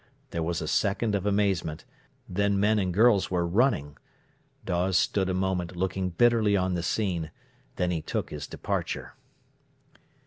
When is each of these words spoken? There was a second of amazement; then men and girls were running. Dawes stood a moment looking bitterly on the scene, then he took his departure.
There 0.31 0.41
was 0.41 0.61
a 0.63 0.67
second 0.67 1.13
of 1.13 1.27
amazement; 1.27 1.85
then 2.27 2.59
men 2.59 2.79
and 2.79 2.91
girls 2.91 3.29
were 3.29 3.45
running. 3.45 3.97
Dawes 4.65 4.97
stood 4.97 5.29
a 5.29 5.33
moment 5.35 5.75
looking 5.75 6.09
bitterly 6.09 6.57
on 6.57 6.73
the 6.73 6.81
scene, 6.81 7.29
then 7.75 7.91
he 7.91 8.01
took 8.01 8.31
his 8.31 8.47
departure. 8.47 9.13